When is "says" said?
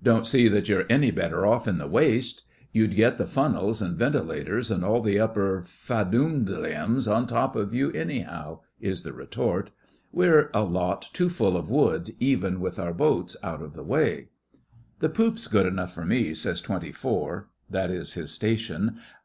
16.34-16.60